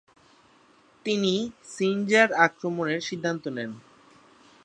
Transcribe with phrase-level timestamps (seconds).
[1.05, 1.33] তিনি
[1.65, 3.71] সিনজার আক্রমণের সিদ্ধান্ত নেন।